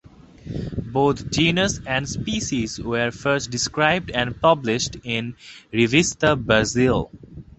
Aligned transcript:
Both 0.91 1.29
genus 1.31 1.79
and 1.85 2.09
species 2.09 2.79
were 2.81 3.11
first 3.11 3.51
described 3.51 4.09
and 4.09 4.41
published 4.41 4.97
in 5.03 5.35
Revista 5.71 6.35
Brasil. 6.43 7.11